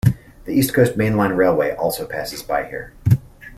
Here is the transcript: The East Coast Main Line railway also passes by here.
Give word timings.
The 0.45 0.51
East 0.51 0.73
Coast 0.73 0.97
Main 0.97 1.15
Line 1.15 1.33
railway 1.33 1.75
also 1.75 2.07
passes 2.07 2.41
by 2.41 2.63
here. 2.65 2.91